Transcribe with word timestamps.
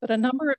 but 0.00 0.10
a 0.10 0.16
number 0.16 0.50
of 0.50 0.56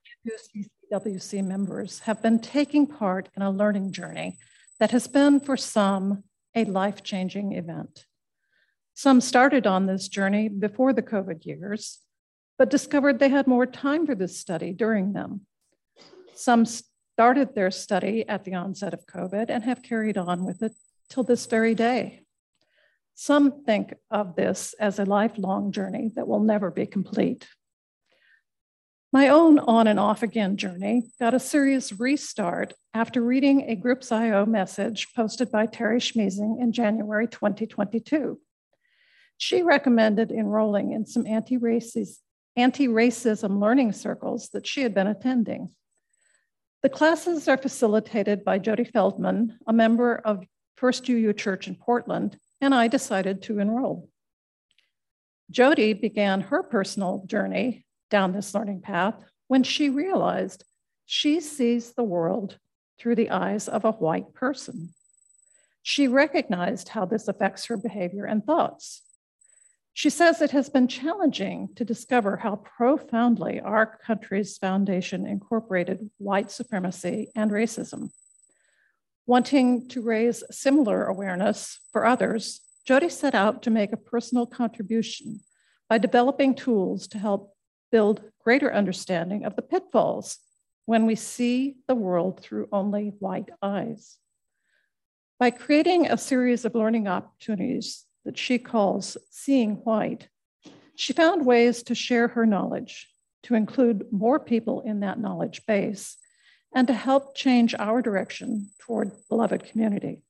UCCWC 0.91 1.43
members 1.43 1.99
have 1.99 2.21
been 2.21 2.39
taking 2.39 2.87
part 2.87 3.29
in 3.35 3.41
a 3.41 3.51
learning 3.51 3.91
journey 3.91 4.37
that 4.79 4.91
has 4.91 5.07
been 5.07 5.39
for 5.39 5.57
some 5.57 6.23
a 6.55 6.65
life-changing 6.65 7.53
event. 7.53 8.05
Some 8.93 9.21
started 9.21 9.67
on 9.67 9.85
this 9.85 10.07
journey 10.07 10.49
before 10.49 10.91
the 10.91 11.03
COVID 11.03 11.45
years, 11.45 11.99
but 12.57 12.69
discovered 12.69 13.19
they 13.19 13.29
had 13.29 13.45
more 13.45 13.67
time 13.67 14.07
for 14.07 14.15
this 14.15 14.39
study 14.39 14.73
during 14.73 15.13
them. 15.13 15.41
Some 16.33 16.65
started 16.65 17.53
their 17.53 17.71
study 17.71 18.27
at 18.27 18.43
the 18.43 18.55
onset 18.55 18.93
of 18.93 19.05
COVID 19.05 19.49
and 19.49 19.63
have 19.63 19.83
carried 19.83 20.17
on 20.17 20.45
with 20.45 20.63
it 20.63 20.73
till 21.09 21.23
this 21.23 21.45
very 21.45 21.75
day. 21.75 22.23
Some 23.13 23.63
think 23.63 23.93
of 24.11 24.35
this 24.35 24.73
as 24.79 24.99
a 24.99 25.05
lifelong 25.05 25.71
journey 25.71 26.11
that 26.15 26.27
will 26.27 26.39
never 26.39 26.69
be 26.69 26.85
complete. 26.85 27.47
My 29.13 29.29
own 29.29 29.57
on 29.59 29.87
and 29.87 29.99
off 29.99 30.21
again 30.21 30.57
journey 30.57 31.03
got 31.17 31.33
a 31.33 31.39
serious 31.39 31.93
restart 31.93 32.73
after 32.93 33.21
reading 33.21 33.61
a 33.61 33.75
Groups 33.75 34.11
IO 34.11 34.45
message 34.45 35.07
posted 35.15 35.49
by 35.49 35.65
Terry 35.65 35.99
Schmiesing 35.99 36.61
in 36.61 36.73
January 36.73 37.25
2022. 37.27 38.37
She 39.37 39.63
recommended 39.63 40.29
enrolling 40.31 40.91
in 40.91 41.05
some 41.05 41.25
anti-racism 41.25 42.19
learning 43.61 43.93
circles 43.93 44.49
that 44.49 44.67
she 44.67 44.81
had 44.81 44.93
been 44.93 45.07
attending. 45.07 45.69
The 46.83 46.89
classes 46.89 47.47
are 47.47 47.57
facilitated 47.57 48.43
by 48.43 48.59
Jody 48.59 48.83
Feldman, 48.83 49.57
a 49.65 49.73
member 49.73 50.15
of 50.17 50.45
First 50.75 51.07
UU 51.07 51.31
Church 51.31 51.69
in 51.69 51.75
Portland, 51.75 52.37
and 52.59 52.75
I 52.75 52.89
decided 52.89 53.41
to 53.43 53.59
enroll. 53.59 54.09
Jody 55.49 55.93
began 55.93 56.41
her 56.41 56.61
personal 56.61 57.23
journey 57.25 57.85
down 58.09 58.33
this 58.33 58.53
learning 58.53 58.81
path 58.81 59.15
when 59.47 59.63
she 59.63 59.89
realized 59.89 60.63
she 61.05 61.39
sees 61.39 61.93
the 61.93 62.03
world 62.03 62.57
through 62.99 63.15
the 63.15 63.29
eyes 63.29 63.67
of 63.67 63.85
a 63.85 63.91
white 63.91 64.33
person. 64.33 64.93
She 65.83 66.07
recognized 66.07 66.89
how 66.89 67.05
this 67.05 67.27
affects 67.27 67.65
her 67.65 67.77
behavior 67.77 68.25
and 68.25 68.45
thoughts. 68.45 69.03
She 69.93 70.09
says 70.09 70.41
it 70.41 70.51
has 70.51 70.69
been 70.69 70.87
challenging 70.87 71.69
to 71.75 71.85
discover 71.85 72.37
how 72.37 72.57
profoundly 72.57 73.59
our 73.59 73.97
country's 74.05 74.57
foundation 74.57 75.25
incorporated 75.25 76.11
white 76.17 76.51
supremacy 76.51 77.31
and 77.35 77.49
racism. 77.49 78.11
Wanting 79.25 79.87
to 79.89 80.01
raise 80.01 80.43
similar 80.51 81.05
awareness 81.05 81.79
for 81.91 82.05
others, 82.05 82.61
Jody 82.85 83.09
set 83.09 83.33
out 83.33 83.63
to 83.63 83.69
make 83.69 83.91
a 83.91 83.97
personal 83.97 84.45
contribution 84.45 85.39
by 85.89 85.97
developing 85.97 86.53
tools 86.53 87.07
to 87.07 87.17
help 87.17 87.56
build 87.91 88.21
greater 88.43 88.73
understanding 88.73 89.45
of 89.45 89.55
the 89.55 89.61
pitfalls 89.61 90.39
when 90.85 91.05
we 91.05 91.15
see 91.15 91.77
the 91.87 91.95
world 91.95 92.39
through 92.39 92.69
only 92.71 93.13
white 93.19 93.49
eyes. 93.61 94.17
By 95.39 95.51
creating 95.51 96.07
a 96.07 96.17
series 96.17 96.65
of 96.65 96.75
learning 96.75 97.07
opportunities 97.07 98.05
that 98.25 98.37
she 98.37 98.57
calls 98.57 99.17
Seeing 99.29 99.75
White, 99.75 100.29
she 100.95 101.13
found 101.13 101.45
ways 101.45 101.83
to 101.83 101.95
share 101.95 102.29
her 102.29 102.45
knowledge, 102.45 103.07
to 103.43 103.55
include 103.55 104.11
more 104.11 104.39
people 104.39 104.81
in 104.81 105.01
that 105.01 105.19
knowledge 105.19 105.65
base, 105.67 106.17
and 106.73 106.87
to 106.87 106.93
help 106.93 107.35
change 107.35 107.75
our 107.77 108.01
direction 108.01 108.71
toward 108.79 109.11
beloved 109.29 109.63
community. 109.63 110.23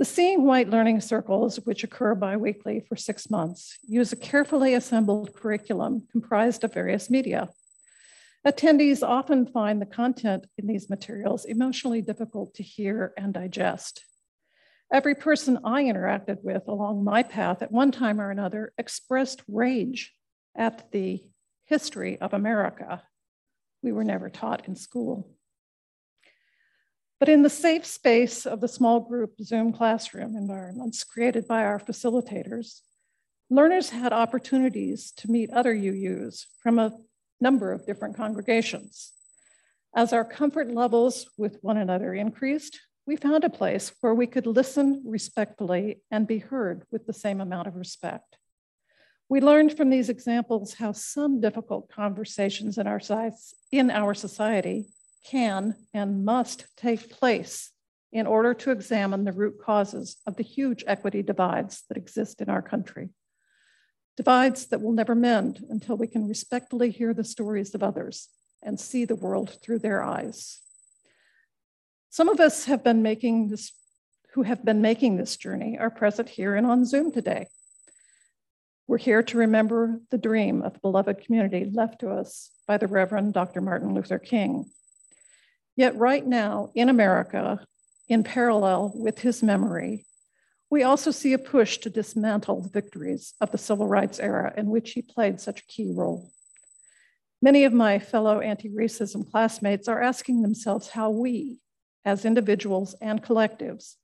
The 0.00 0.06
Seeing 0.06 0.44
White 0.44 0.70
learning 0.70 1.02
circles, 1.02 1.60
which 1.66 1.84
occur 1.84 2.14
biweekly 2.14 2.80
for 2.88 2.96
six 2.96 3.28
months, 3.28 3.78
use 3.82 4.14
a 4.14 4.16
carefully 4.16 4.72
assembled 4.72 5.34
curriculum 5.34 6.08
comprised 6.10 6.64
of 6.64 6.72
various 6.72 7.10
media. 7.10 7.50
Attendees 8.46 9.06
often 9.06 9.44
find 9.44 9.78
the 9.78 9.84
content 9.84 10.46
in 10.56 10.66
these 10.66 10.88
materials 10.88 11.44
emotionally 11.44 12.00
difficult 12.00 12.54
to 12.54 12.62
hear 12.62 13.12
and 13.18 13.34
digest. 13.34 14.06
Every 14.90 15.14
person 15.14 15.58
I 15.64 15.82
interacted 15.82 16.42
with 16.42 16.66
along 16.66 17.04
my 17.04 17.22
path 17.22 17.60
at 17.60 17.70
one 17.70 17.92
time 17.92 18.22
or 18.22 18.30
another 18.30 18.72
expressed 18.78 19.42
rage 19.48 20.14
at 20.56 20.90
the 20.92 21.22
history 21.66 22.18
of 22.22 22.32
America 22.32 23.02
we 23.82 23.92
were 23.92 24.04
never 24.04 24.30
taught 24.30 24.66
in 24.66 24.76
school. 24.76 25.30
But 27.20 27.28
in 27.28 27.42
the 27.42 27.50
safe 27.50 27.84
space 27.84 28.46
of 28.46 28.62
the 28.62 28.66
small 28.66 29.00
group 29.00 29.34
Zoom 29.42 29.74
classroom 29.74 30.36
environments 30.36 31.04
created 31.04 31.46
by 31.46 31.62
our 31.64 31.78
facilitators, 31.78 32.80
learners 33.50 33.90
had 33.90 34.14
opportunities 34.14 35.12
to 35.18 35.30
meet 35.30 35.50
other 35.50 35.74
UUs 35.74 36.46
from 36.62 36.78
a 36.78 36.96
number 37.38 37.72
of 37.72 37.84
different 37.84 38.16
congregations. 38.16 39.12
As 39.94 40.14
our 40.14 40.24
comfort 40.24 40.70
levels 40.70 41.28
with 41.36 41.58
one 41.60 41.76
another 41.76 42.14
increased, 42.14 42.80
we 43.06 43.16
found 43.16 43.44
a 43.44 43.50
place 43.50 43.92
where 44.00 44.14
we 44.14 44.26
could 44.26 44.46
listen 44.46 45.02
respectfully 45.04 46.00
and 46.10 46.26
be 46.26 46.38
heard 46.38 46.84
with 46.90 47.06
the 47.06 47.12
same 47.12 47.42
amount 47.42 47.68
of 47.68 47.76
respect. 47.76 48.38
We 49.28 49.42
learned 49.42 49.76
from 49.76 49.90
these 49.90 50.08
examples 50.08 50.74
how 50.74 50.92
some 50.92 51.40
difficult 51.40 51.90
conversations 51.90 52.78
in 52.78 52.86
our, 52.86 53.00
in 53.72 53.90
our 53.90 54.14
society 54.14 54.86
can 55.24 55.74
and 55.92 56.24
must 56.24 56.66
take 56.76 57.10
place 57.10 57.70
in 58.12 58.26
order 58.26 58.54
to 58.54 58.70
examine 58.70 59.24
the 59.24 59.32
root 59.32 59.60
causes 59.62 60.16
of 60.26 60.36
the 60.36 60.42
huge 60.42 60.82
equity 60.86 61.22
divides 61.22 61.84
that 61.88 61.96
exist 61.96 62.40
in 62.40 62.48
our 62.48 62.62
country. 62.62 63.10
Divides 64.16 64.66
that 64.66 64.82
will 64.82 64.92
never 64.92 65.14
mend 65.14 65.64
until 65.68 65.96
we 65.96 66.06
can 66.06 66.26
respectfully 66.26 66.90
hear 66.90 67.14
the 67.14 67.24
stories 67.24 67.74
of 67.74 67.82
others 67.82 68.28
and 68.62 68.78
see 68.78 69.04
the 69.04 69.14
world 69.14 69.58
through 69.62 69.78
their 69.78 70.02
eyes. 70.02 70.60
Some 72.10 72.28
of 72.28 72.40
us 72.40 72.64
have 72.64 72.82
been 72.82 73.02
making 73.02 73.48
this, 73.48 73.72
who 74.34 74.42
have 74.42 74.64
been 74.64 74.82
making 74.82 75.16
this 75.16 75.36
journey 75.36 75.78
are 75.78 75.90
present 75.90 76.28
here 76.28 76.56
and 76.56 76.66
on 76.66 76.84
Zoom 76.84 77.12
today. 77.12 77.46
We're 78.88 78.98
here 78.98 79.22
to 79.22 79.38
remember 79.38 80.00
the 80.10 80.18
dream 80.18 80.62
of 80.62 80.74
the 80.74 80.80
beloved 80.80 81.24
community 81.24 81.70
left 81.72 82.00
to 82.00 82.10
us 82.10 82.50
by 82.66 82.76
the 82.76 82.88
Reverend 82.88 83.34
Dr. 83.34 83.60
Martin 83.60 83.94
Luther 83.94 84.18
King. 84.18 84.68
Yet, 85.76 85.96
right 85.96 86.26
now 86.26 86.70
in 86.74 86.88
America, 86.88 87.64
in 88.08 88.24
parallel 88.24 88.92
with 88.94 89.20
his 89.20 89.42
memory, 89.42 90.04
we 90.70 90.82
also 90.82 91.10
see 91.10 91.32
a 91.32 91.38
push 91.38 91.78
to 91.78 91.90
dismantle 91.90 92.62
the 92.62 92.68
victories 92.68 93.34
of 93.40 93.50
the 93.50 93.58
civil 93.58 93.88
rights 93.88 94.20
era 94.20 94.52
in 94.56 94.70
which 94.70 94.92
he 94.92 95.02
played 95.02 95.40
such 95.40 95.60
a 95.60 95.66
key 95.66 95.90
role. 95.92 96.30
Many 97.42 97.64
of 97.64 97.72
my 97.72 97.98
fellow 97.98 98.40
anti 98.40 98.68
racism 98.68 99.28
classmates 99.30 99.88
are 99.88 100.02
asking 100.02 100.42
themselves 100.42 100.90
how 100.90 101.10
we, 101.10 101.58
as 102.04 102.24
individuals 102.24 102.94
and 103.00 103.22
collectives, 103.22 103.94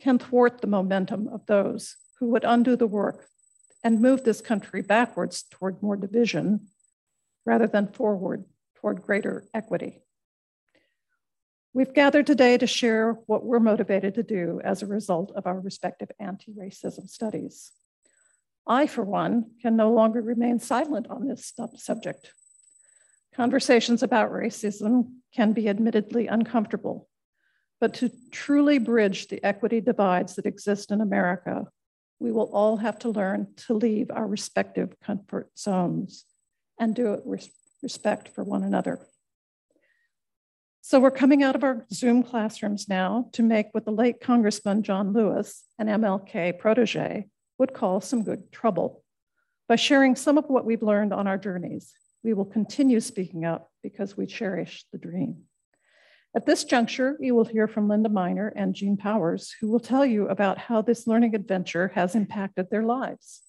can 0.00 0.18
thwart 0.18 0.60
the 0.60 0.66
momentum 0.66 1.28
of 1.28 1.46
those 1.46 1.96
who 2.18 2.30
would 2.30 2.44
undo 2.44 2.76
the 2.76 2.86
work 2.86 3.28
and 3.84 4.00
move 4.00 4.24
this 4.24 4.40
country 4.40 4.82
backwards 4.82 5.44
toward 5.50 5.82
more 5.82 5.96
division 5.96 6.68
rather 7.44 7.66
than 7.66 7.92
forward 7.92 8.44
toward 8.76 9.02
greater 9.02 9.44
equity. 9.54 10.02
We've 11.74 11.94
gathered 11.94 12.26
today 12.26 12.58
to 12.58 12.66
share 12.66 13.12
what 13.26 13.46
we're 13.46 13.58
motivated 13.58 14.14
to 14.16 14.22
do 14.22 14.60
as 14.62 14.82
a 14.82 14.86
result 14.86 15.32
of 15.34 15.46
our 15.46 15.58
respective 15.58 16.10
anti 16.20 16.52
racism 16.52 17.08
studies. 17.08 17.72
I, 18.66 18.86
for 18.86 19.02
one, 19.02 19.52
can 19.62 19.74
no 19.74 19.90
longer 19.90 20.20
remain 20.20 20.58
silent 20.58 21.06
on 21.08 21.26
this 21.26 21.54
subject. 21.76 22.30
Conversations 23.34 24.02
about 24.02 24.30
racism 24.30 25.14
can 25.34 25.54
be 25.54 25.66
admittedly 25.66 26.26
uncomfortable, 26.26 27.08
but 27.80 27.94
to 27.94 28.10
truly 28.30 28.76
bridge 28.76 29.28
the 29.28 29.42
equity 29.42 29.80
divides 29.80 30.36
that 30.36 30.44
exist 30.44 30.90
in 30.90 31.00
America, 31.00 31.68
we 32.18 32.30
will 32.30 32.50
all 32.52 32.76
have 32.76 32.98
to 32.98 33.08
learn 33.08 33.48
to 33.66 33.72
leave 33.72 34.10
our 34.10 34.26
respective 34.26 35.00
comfort 35.00 35.50
zones 35.58 36.26
and 36.78 36.94
do 36.94 37.14
it 37.14 37.24
with 37.24 37.48
respect 37.82 38.28
for 38.28 38.44
one 38.44 38.62
another. 38.62 39.06
So 40.84 40.98
we're 40.98 41.12
coming 41.12 41.44
out 41.44 41.54
of 41.54 41.62
our 41.62 41.86
Zoom 41.92 42.24
classrooms 42.24 42.88
now 42.88 43.28
to 43.34 43.44
make 43.44 43.68
what 43.70 43.84
the 43.84 43.92
late 43.92 44.20
Congressman 44.20 44.82
John 44.82 45.12
Lewis, 45.12 45.62
an 45.78 45.86
MLK 45.86 46.58
protege, 46.58 47.28
would 47.56 47.72
call 47.72 48.00
some 48.00 48.24
good 48.24 48.50
trouble. 48.50 49.04
By 49.68 49.76
sharing 49.76 50.16
some 50.16 50.38
of 50.38 50.46
what 50.46 50.64
we've 50.64 50.82
learned 50.82 51.12
on 51.12 51.28
our 51.28 51.38
journeys, 51.38 51.92
we 52.24 52.34
will 52.34 52.44
continue 52.44 52.98
speaking 52.98 53.44
up 53.44 53.70
because 53.84 54.16
we 54.16 54.26
cherish 54.26 54.84
the 54.90 54.98
dream. 54.98 55.42
At 56.34 56.46
this 56.46 56.64
juncture, 56.64 57.16
you 57.20 57.36
will 57.36 57.44
hear 57.44 57.68
from 57.68 57.88
Linda 57.88 58.08
Miner 58.08 58.52
and 58.56 58.74
Jean 58.74 58.96
Powers, 58.96 59.54
who 59.60 59.68
will 59.68 59.78
tell 59.78 60.04
you 60.04 60.28
about 60.28 60.58
how 60.58 60.82
this 60.82 61.06
learning 61.06 61.36
adventure 61.36 61.92
has 61.94 62.16
impacted 62.16 62.70
their 62.70 62.82
lives. 62.82 63.42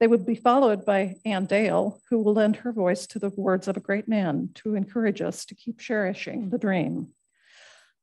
They 0.00 0.06
would 0.06 0.24
be 0.24 0.36
followed 0.36 0.84
by 0.84 1.16
Ann 1.24 1.46
Dale, 1.46 2.00
who 2.08 2.20
will 2.20 2.34
lend 2.34 2.56
her 2.56 2.72
voice 2.72 3.06
to 3.08 3.18
the 3.18 3.30
words 3.30 3.66
of 3.66 3.76
a 3.76 3.80
great 3.80 4.06
man 4.06 4.50
to 4.54 4.76
encourage 4.76 5.20
us 5.20 5.44
to 5.46 5.56
keep 5.56 5.80
cherishing 5.80 6.50
the 6.50 6.58
dream. 6.58 7.08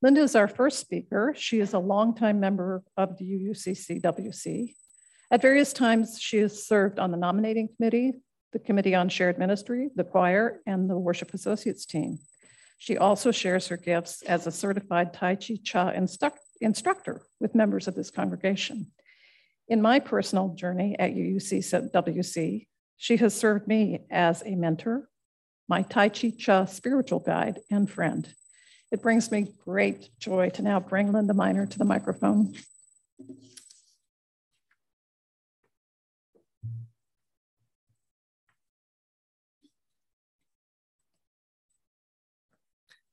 Linda 0.02 0.22
is 0.22 0.36
our 0.36 0.50
first 0.50 0.80
speaker. 0.80 1.34
She 1.38 1.62
is 1.62 1.74
a 1.74 1.80
longtime 1.80 2.40
member 2.40 2.84
of 2.98 3.18
the 3.18 3.26
UUCCWC. 3.26 4.76
At 5.32 5.42
various 5.42 5.72
times, 5.72 6.20
she 6.20 6.38
has 6.38 6.68
served 6.68 7.00
on 7.00 7.12
the 7.12 7.18
nominating 7.18 7.70
committee, 7.76 8.14
the 8.52 8.60
Committee 8.60 8.94
on 8.94 9.10
Shared 9.10 9.40
Ministry, 9.40 9.90
the 9.96 10.04
choir, 10.04 10.60
and 10.68 10.90
the 10.90 10.98
Worship 10.98 11.34
Associates 11.34 11.86
team. 11.86 12.20
She 12.78 12.98
also 12.98 13.32
shares 13.32 13.68
her 13.70 13.78
gifts 13.78 14.22
as 14.24 14.48
a 14.48 14.52
certified 14.52 15.14
Tai 15.14 15.36
Chi 15.36 15.60
Chih 15.64 16.32
instructor 16.62 17.22
with 17.40 17.56
members 17.56 17.88
of 17.88 17.96
this 17.96 18.12
congregation. 18.12 18.92
In 19.68 19.82
my 19.82 20.00
personal 20.00 20.50
journey 20.50 20.96
at 21.00 21.16
UUCWC, 21.16 22.68
she 22.98 23.18
has 23.18 23.34
served 23.34 23.68
me 23.68 24.06
as 24.12 24.44
a 24.46 24.56
mentor, 24.56 25.10
my 25.68 25.82
Tai 25.82 26.10
Chi 26.10 26.34
Chih 26.38 26.70
spiritual 26.70 27.20
guide, 27.20 27.60
and 27.72 27.90
friend. 27.90 28.32
It 28.92 29.02
brings 29.02 29.32
me 29.32 29.54
great 29.66 30.10
joy 30.20 30.50
to 30.52 30.62
now 30.62 30.80
bring 30.80 31.12
Linda 31.12 31.34
Miner 31.34 31.66
to 31.66 31.78
the 31.80 31.86
microphone. 31.86 32.54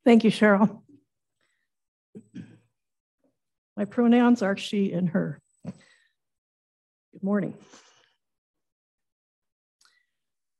Thank 0.05 0.25
you, 0.25 0.31
Cheryl. 0.31 0.83
My 3.77 3.87
pronouns 3.87 4.43
are 4.43 4.57
she 4.57 4.93
and 4.93 5.09
her. 5.11 5.41
Morning. 7.25 7.55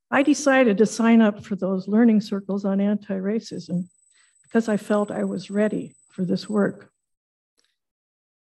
I 0.09 0.23
decided 0.23 0.77
to 0.77 0.85
sign 0.85 1.21
up 1.21 1.43
for 1.43 1.57
those 1.57 1.89
learning 1.89 2.21
circles 2.21 2.63
on 2.63 2.79
anti 2.79 3.15
racism 3.15 3.89
because 4.43 4.69
I 4.69 4.77
felt 4.77 5.11
I 5.11 5.25
was 5.25 5.49
ready 5.51 5.95
for 6.09 6.23
this 6.23 6.47
work. 6.47 6.89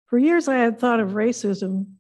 For 0.07 0.19
years, 0.19 0.49
I 0.49 0.57
had 0.57 0.81
thought 0.81 0.99
of 0.99 1.11
racism 1.11 1.93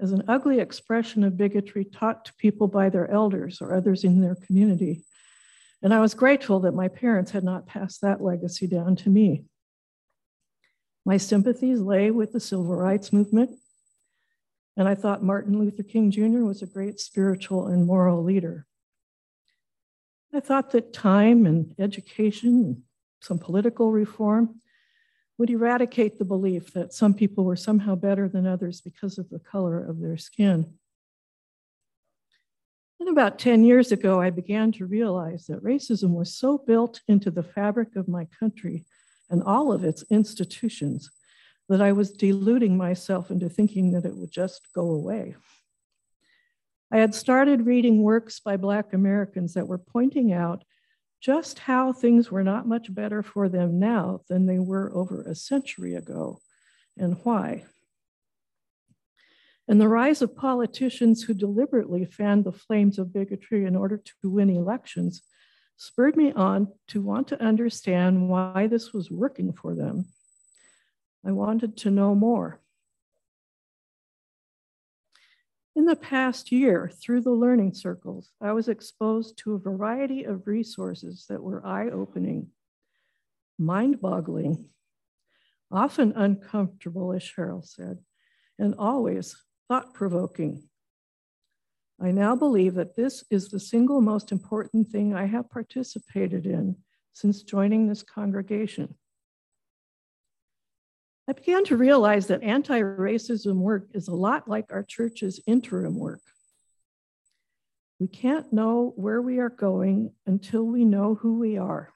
as 0.00 0.12
an 0.12 0.22
ugly 0.28 0.60
expression 0.60 1.24
of 1.24 1.36
bigotry 1.36 1.84
taught 1.84 2.26
to 2.26 2.34
people 2.34 2.68
by 2.68 2.88
their 2.88 3.10
elders 3.10 3.60
or 3.60 3.74
others 3.74 4.04
in 4.04 4.20
their 4.20 4.36
community. 4.36 5.04
And 5.82 5.92
I 5.92 5.98
was 5.98 6.14
grateful 6.14 6.60
that 6.60 6.74
my 6.74 6.86
parents 6.86 7.32
had 7.32 7.42
not 7.42 7.66
passed 7.66 8.02
that 8.02 8.22
legacy 8.22 8.68
down 8.68 8.94
to 8.96 9.10
me. 9.10 9.46
My 11.04 11.16
sympathies 11.16 11.80
lay 11.80 12.12
with 12.12 12.32
the 12.32 12.40
civil 12.40 12.76
rights 12.76 13.12
movement, 13.12 13.58
and 14.76 14.88
I 14.88 14.94
thought 14.94 15.22
Martin 15.22 15.58
Luther 15.58 15.82
King 15.82 16.10
Jr. 16.10 16.44
was 16.44 16.62
a 16.62 16.66
great 16.66 16.98
spiritual 16.98 17.68
and 17.68 17.86
moral 17.86 18.22
leader. 18.22 18.66
I 20.32 20.40
thought 20.40 20.72
that 20.72 20.92
time 20.92 21.46
and 21.46 21.74
education, 21.78 22.48
and 22.64 22.82
some 23.20 23.38
political 23.38 23.92
reform, 23.92 24.60
would 25.38 25.50
eradicate 25.50 26.18
the 26.18 26.24
belief 26.24 26.72
that 26.72 26.92
some 26.92 27.14
people 27.14 27.44
were 27.44 27.56
somehow 27.56 27.94
better 27.94 28.28
than 28.28 28.46
others 28.46 28.80
because 28.80 29.18
of 29.18 29.30
the 29.30 29.38
color 29.38 29.84
of 29.84 30.00
their 30.00 30.16
skin. 30.16 30.74
And 33.00 33.08
about 33.08 33.38
10 33.38 33.64
years 33.64 33.92
ago, 33.92 34.20
I 34.20 34.30
began 34.30 34.72
to 34.72 34.86
realize 34.86 35.46
that 35.46 35.62
racism 35.62 36.14
was 36.14 36.34
so 36.34 36.58
built 36.58 37.00
into 37.06 37.30
the 37.30 37.42
fabric 37.42 37.96
of 37.96 38.08
my 38.08 38.26
country 38.38 38.84
and 39.28 39.42
all 39.42 39.72
of 39.72 39.84
its 39.84 40.04
institutions 40.10 41.10
that 41.68 41.80
I 41.80 41.92
was 41.92 42.12
deluding 42.12 42.76
myself 42.76 43.30
into 43.30 43.48
thinking 43.48 43.92
that 43.92 44.04
it 44.04 44.16
would 44.16 44.30
just 44.30 44.68
go 44.74 44.90
away. 44.90 45.36
I 46.92 46.98
had 46.98 47.14
started 47.14 47.66
reading 47.66 48.02
works 48.02 48.40
by 48.40 48.56
Black 48.56 48.92
Americans 48.92 49.54
that 49.54 49.66
were 49.66 49.78
pointing 49.78 50.32
out 50.32 50.64
just 51.20 51.58
how 51.58 51.92
things 51.92 52.30
were 52.30 52.44
not 52.44 52.68
much 52.68 52.94
better 52.94 53.22
for 53.22 53.48
them 53.48 53.78
now 53.78 54.20
than 54.28 54.46
they 54.46 54.58
were 54.58 54.94
over 54.94 55.22
a 55.22 55.34
century 55.34 55.94
ago 55.94 56.38
and 56.96 57.16
why 57.24 57.64
and 59.66 59.80
the 59.80 59.88
rise 59.88 60.20
of 60.20 60.36
politicians 60.36 61.22
who 61.22 61.34
deliberately 61.34 62.04
fanned 62.04 62.44
the 62.44 62.52
flames 62.52 62.98
of 62.98 63.12
bigotry 63.12 63.64
in 63.64 63.74
order 63.74 63.96
to 63.96 64.30
win 64.30 64.50
elections 64.50 65.22
spurred 65.76 66.16
me 66.16 66.32
on 66.32 66.68
to 66.88 67.00
want 67.00 67.28
to 67.28 67.42
understand 67.42 68.28
why 68.28 68.66
this 68.66 68.92
was 68.92 69.10
working 69.10 69.52
for 69.52 69.74
them. 69.74 70.06
I 71.26 71.32
wanted 71.32 71.76
to 71.78 71.90
know 71.90 72.14
more. 72.14 72.60
In 75.76 75.86
the 75.86 75.96
past 75.96 76.52
year, 76.52 76.90
through 77.02 77.22
the 77.22 77.32
learning 77.32 77.74
circles, 77.74 78.30
I 78.40 78.52
was 78.52 78.68
exposed 78.68 79.38
to 79.38 79.54
a 79.54 79.58
variety 79.58 80.24
of 80.24 80.46
resources 80.46 81.26
that 81.28 81.42
were 81.42 81.66
eye 81.66 81.88
opening, 81.88 82.50
mind 83.58 84.00
boggling, 84.00 84.68
often 85.72 86.12
uncomfortable, 86.14 87.12
as 87.12 87.22
Cheryl 87.22 87.64
said, 87.64 87.98
and 88.58 88.74
always 88.78 89.36
thought 89.66 89.94
provoking. 89.94 90.68
I 92.00 92.12
now 92.12 92.36
believe 92.36 92.74
that 92.74 92.94
this 92.94 93.24
is 93.30 93.48
the 93.48 93.60
single 93.60 94.00
most 94.00 94.30
important 94.30 94.88
thing 94.88 95.14
I 95.14 95.26
have 95.26 95.50
participated 95.50 96.46
in 96.46 96.76
since 97.12 97.42
joining 97.42 97.88
this 97.88 98.02
congregation. 98.02 98.94
I 101.26 101.32
began 101.32 101.64
to 101.64 101.76
realize 101.76 102.26
that 102.26 102.42
anti 102.42 102.80
racism 102.80 103.56
work 103.56 103.88
is 103.94 104.08
a 104.08 104.14
lot 104.14 104.46
like 104.46 104.66
our 104.70 104.82
church's 104.82 105.40
interim 105.46 105.98
work. 105.98 106.20
We 107.98 108.08
can't 108.08 108.52
know 108.52 108.92
where 108.96 109.22
we 109.22 109.38
are 109.38 109.48
going 109.48 110.12
until 110.26 110.64
we 110.64 110.84
know 110.84 111.14
who 111.14 111.38
we 111.38 111.56
are. 111.56 111.90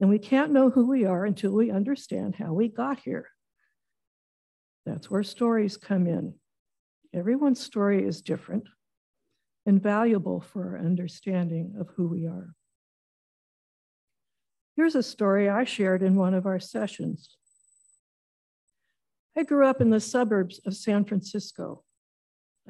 And 0.00 0.10
we 0.10 0.18
can't 0.18 0.52
know 0.52 0.70
who 0.70 0.86
we 0.86 1.04
are 1.04 1.24
until 1.24 1.52
we 1.52 1.70
understand 1.70 2.34
how 2.34 2.52
we 2.52 2.68
got 2.68 3.00
here. 3.00 3.28
That's 4.86 5.10
where 5.10 5.22
stories 5.22 5.76
come 5.76 6.06
in. 6.06 6.34
Everyone's 7.14 7.60
story 7.60 8.04
is 8.04 8.22
different 8.22 8.64
and 9.66 9.82
valuable 9.82 10.40
for 10.40 10.70
our 10.70 10.78
understanding 10.78 11.74
of 11.78 11.88
who 11.94 12.08
we 12.08 12.26
are. 12.26 12.54
Here's 14.78 14.94
a 14.94 15.02
story 15.02 15.48
I 15.48 15.64
shared 15.64 16.04
in 16.04 16.14
one 16.14 16.34
of 16.34 16.46
our 16.46 16.60
sessions. 16.60 17.36
I 19.36 19.42
grew 19.42 19.66
up 19.66 19.80
in 19.80 19.90
the 19.90 19.98
suburbs 19.98 20.60
of 20.64 20.76
San 20.76 21.04
Francisco. 21.04 21.82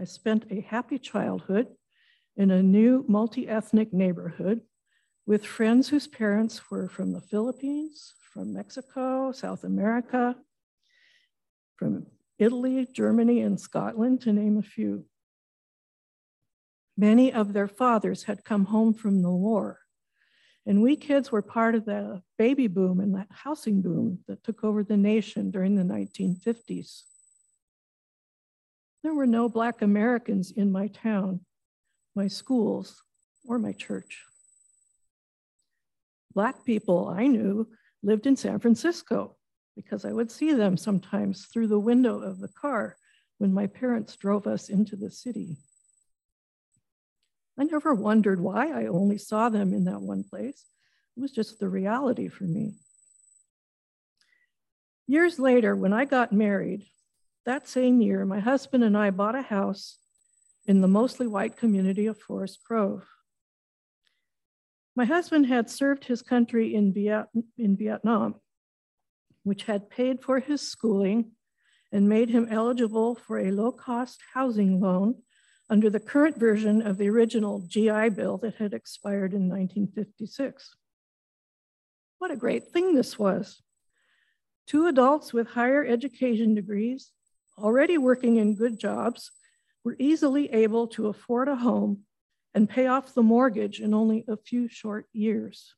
I 0.00 0.05
spent 0.05 0.46
a 0.50 0.62
happy 0.62 0.99
childhood 0.99 1.66
in 2.34 2.50
a 2.50 2.62
new 2.62 3.05
multi 3.08 3.46
ethnic 3.46 3.93
neighborhood 3.93 4.62
with 5.26 5.44
friends 5.44 5.90
whose 5.90 6.06
parents 6.06 6.70
were 6.70 6.88
from 6.88 7.12
the 7.12 7.20
Philippines, 7.20 8.14
from 8.32 8.55
Mexico, 8.55 9.31
South 9.31 9.62
America, 9.62 10.34
from 11.76 12.06
Italy, 12.38 12.88
Germany, 12.90 13.43
and 13.43 13.60
Scotland, 13.60 14.22
to 14.22 14.32
name 14.32 14.56
a 14.56 14.62
few. 14.62 15.05
Many 16.96 17.31
of 17.34 17.52
their 17.52 17.69
fathers 17.69 18.22
had 18.22 18.46
come 18.46 18.64
home 18.64 18.94
from 18.94 19.20
the 19.20 19.31
war. 19.31 19.81
And 20.69 20.82
we 20.82 20.96
kids 20.96 21.32
were 21.32 21.41
part 21.41 21.75
of 21.75 21.87
the 21.87 22.20
baby 22.37 22.67
boom 22.67 23.01
and 23.01 23.15
that 23.15 23.29
housing 23.31 23.81
boom 23.81 24.19
that 24.29 24.44
took 24.44 24.63
over 24.63 24.84
the 24.84 24.98
nation 24.98 25.51
during 25.51 25.75
the 25.75 25.82
1950s. 25.82 27.05
There 29.03 29.15
were 29.15 29.27
no 29.27 29.48
Black 29.48 29.81
Americans 29.81 30.51
in 30.51 30.70
my 30.70 30.89
town, 30.89 31.41
my 32.15 32.29
schools, 32.29 33.03
or 33.46 33.58
my 33.58 33.72
church. 33.72 34.25
Black 36.34 36.67
people 36.67 37.08
I 37.08 37.29
knew 37.29 37.67
lived 38.03 38.27
in 38.27 38.37
San 38.37 38.58
Francisco 38.58 39.37
because 39.75 40.05
I 40.05 40.13
would 40.13 40.31
see 40.31 40.53
them 40.53 40.77
sometimes 40.77 41.46
through 41.46 41.69
the 41.69 41.81
window 41.81 42.20
of 42.20 42.41
the 42.41 42.48
car 42.48 42.98
when 43.39 43.55
my 43.55 43.69
parents 43.69 44.17
drove 44.17 44.46
us 44.46 44.69
into 44.69 44.96
the 44.96 45.10
city. 45.10 45.56
I 47.58 47.65
never 47.65 47.94
wondered 47.94 48.41
why 48.41 48.70
I 48.70 48.86
only 48.86 49.19
saw 49.19 49.48
them 49.48 49.72
in 49.72 49.84
that 49.84 50.00
one 50.00 50.24
place. 50.24 50.65
It 51.17 51.20
was 51.20 51.32
just 51.32 51.58
the 51.58 51.69
reality 51.69 52.29
for 52.29 52.44
me. 52.44 52.74
Years 55.06 55.38
later, 55.38 55.74
when 55.74 55.93
I 55.93 56.05
got 56.05 56.32
married, 56.32 56.86
that 57.46 57.67
same 57.67 58.00
year, 58.00 58.24
my 58.24 58.41
husband 58.41 58.84
and 58.84 58.96
I 58.96 59.10
bought 59.10 59.34
a 59.34 59.43
house 59.43 59.98
in 60.67 60.81
the 60.81 60.88
mostly 60.88 61.27
white 61.27 61.56
community 61.56 62.06
of 62.06 62.19
Forest 62.19 62.62
Grove. 62.62 63.06
My 64.94 65.06
husband 65.06 65.46
had 65.46 65.70
served 65.70 66.05
his 66.05 66.22
country 66.22 66.74
in, 66.74 66.93
Viet- 66.93 67.29
in 67.56 67.77
Vietnam 67.77 68.36
which 69.48 69.65
had 69.65 69.88
paid 69.88 70.20
for 70.20 70.41
his 70.41 70.60
schooling 70.60 71.31
and 71.91 72.06
made 72.06 72.29
him 72.29 72.46
eligible 72.50 73.15
for 73.15 73.38
a 73.38 73.50
low 73.50 73.72
cost 73.72 74.20
housing 74.34 74.79
loan 74.79 75.15
under 75.70 75.91
the 75.91 76.01
current 76.01 76.39
version 76.39 76.81
of 76.81 76.96
the 76.96 77.08
original 77.08 77.60
GI 77.67 78.10
Bill 78.10 78.39
that 78.39 78.56
had 78.56 78.72
expired 78.72 79.32
in 79.34 79.48
1956. 79.48 80.75
What 82.19 82.31
a 82.31 82.37
great 82.37 82.69
thing 82.69 82.94
this 82.94 83.19
was. 83.19 83.63
Two 84.67 84.87
adults 84.87 85.32
with 85.32 85.48
higher 85.48 85.84
education 85.84 86.55
degrees, 86.55 87.13
already 87.58 87.98
working 87.98 88.37
in 88.37 88.55
good 88.55 88.79
jobs, 88.79 89.31
were 89.84 89.96
easily 89.98 90.53
able 90.53 90.87
to 90.89 91.06
afford 91.06 91.48
a 91.48 91.56
home 91.56 92.05
and 92.55 92.69
pay 92.69 92.87
off 92.87 93.15
the 93.15 93.22
mortgage 93.22 93.81
in 93.81 93.94
only 93.94 94.25
a 94.29 94.37
few 94.37 94.69
short 94.69 95.06
years. 95.13 95.75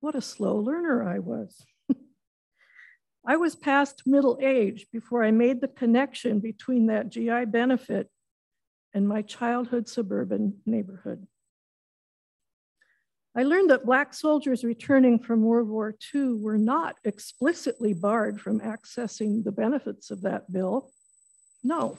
What 0.00 0.14
a 0.14 0.22
slow 0.22 0.56
learner 0.56 1.06
I 1.06 1.18
was. 1.18 1.62
I 3.26 3.36
was 3.36 3.54
past 3.54 4.02
middle 4.06 4.38
age 4.40 4.86
before 4.92 5.22
I 5.22 5.30
made 5.30 5.60
the 5.60 5.68
connection 5.68 6.40
between 6.40 6.86
that 6.86 7.10
GI 7.10 7.46
benefit 7.46 8.08
and 8.94 9.06
my 9.06 9.22
childhood 9.22 9.88
suburban 9.88 10.60
neighborhood. 10.66 11.26
I 13.36 13.44
learned 13.44 13.70
that 13.70 13.86
Black 13.86 14.12
soldiers 14.12 14.64
returning 14.64 15.20
from 15.20 15.42
World 15.42 15.68
War 15.68 15.94
II 16.12 16.34
were 16.34 16.58
not 16.58 16.96
explicitly 17.04 17.92
barred 17.92 18.40
from 18.40 18.60
accessing 18.60 19.44
the 19.44 19.52
benefits 19.52 20.10
of 20.10 20.22
that 20.22 20.50
bill. 20.50 20.90
No. 21.62 21.98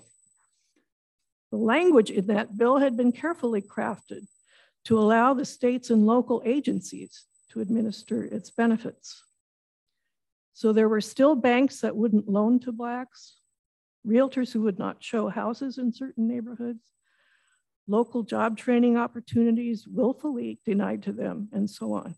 The 1.51 1.57
language 1.57 2.11
in 2.11 2.27
that 2.27 2.57
bill 2.57 2.79
had 2.79 2.97
been 2.97 3.13
carefully 3.13 3.61
crafted 3.61 4.27
to 4.85 4.99
allow 4.99 5.33
the 5.33 5.45
states 5.45 5.89
and 5.89 6.05
local 6.05 6.41
agencies 6.45 7.25
to 7.51 7.61
administer 7.61 8.23
its 8.23 8.49
benefits. 8.49 9.23
So 10.53 10.73
there 10.73 10.89
were 10.89 11.01
still 11.01 11.35
banks 11.35 11.81
that 11.81 11.95
wouldn't 11.95 12.27
loan 12.27 12.59
to 12.61 12.71
Blacks, 12.71 13.37
realtors 14.05 14.51
who 14.51 14.61
would 14.61 14.79
not 14.79 15.03
show 15.03 15.29
houses 15.29 15.77
in 15.77 15.93
certain 15.93 16.27
neighborhoods, 16.27 16.83
local 17.87 18.23
job 18.23 18.57
training 18.57 18.97
opportunities 18.97 19.87
willfully 19.87 20.59
denied 20.65 21.03
to 21.03 21.11
them, 21.11 21.49
and 21.51 21.69
so 21.69 21.93
on. 21.93 22.15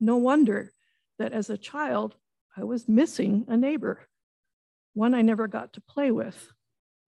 No 0.00 0.16
wonder 0.16 0.72
that 1.18 1.32
as 1.32 1.48
a 1.50 1.58
child, 1.58 2.14
I 2.56 2.64
was 2.64 2.88
missing 2.88 3.44
a 3.48 3.56
neighbor, 3.56 4.08
one 4.94 5.14
I 5.14 5.22
never 5.22 5.48
got 5.48 5.72
to 5.74 5.80
play 5.80 6.10
with. 6.10 6.52